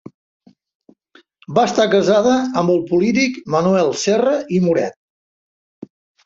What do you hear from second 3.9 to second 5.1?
Serra i Moret.